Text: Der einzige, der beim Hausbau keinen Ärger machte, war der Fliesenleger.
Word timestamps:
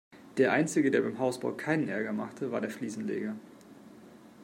Der 0.37 0.51
einzige, 0.51 0.89
der 0.89 1.01
beim 1.03 1.19
Hausbau 1.19 1.51
keinen 1.51 1.87
Ärger 1.87 2.11
machte, 2.11 2.51
war 2.51 2.59
der 2.59 2.71
Fliesenleger. 2.71 3.35